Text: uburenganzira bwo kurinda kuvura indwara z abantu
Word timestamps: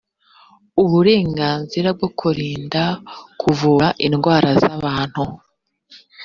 uburenganzira 0.83 1.87
bwo 1.97 2.09
kurinda 2.19 2.83
kuvura 3.41 3.87
indwara 4.07 4.49
z 4.61 4.63
abantu 4.75 5.23